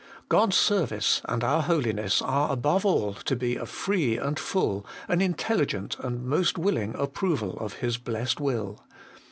[0.29, 5.21] God's service and our holiness are above all to be a free and full, an
[5.21, 8.83] intelligent and most willing, approval of His blessed will.